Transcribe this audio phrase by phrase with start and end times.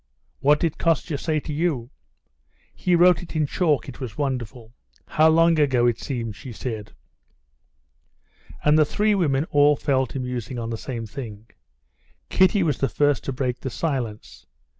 [0.39, 1.91] "What did Kostya say to you?"
[2.73, 3.87] "He wrote it in chalk.
[3.87, 4.73] It was wonderful....
[5.09, 6.93] How long ago it seems!" she said.
[8.63, 11.45] And the three women all fell to musing on the same thing.
[12.29, 14.47] Kitty was the first to break the silence.